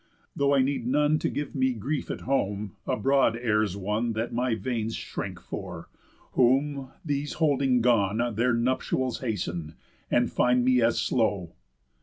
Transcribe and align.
Though 0.35 0.55
I 0.55 0.63
need 0.63 0.87
none 0.87 1.19
To 1.19 1.29
give 1.29 1.53
me 1.53 1.73
grief 1.73 2.09
at 2.09 2.21
home, 2.21 2.71
abroad 2.87 3.37
errs 3.39 3.77
one 3.77 4.13
That 4.13 4.33
my 4.33 4.55
veins 4.55 4.95
shrink 4.95 5.39
for, 5.39 5.89
whom 6.31 6.89
these 7.05 7.33
holding 7.33 7.81
gone, 7.81 8.33
Their 8.33 8.51
nuptials 8.55 9.19
hasten, 9.19 9.75
and 10.09 10.31
find 10.31 10.65
me 10.65 10.81
as 10.81 10.97
slow. 10.99 11.51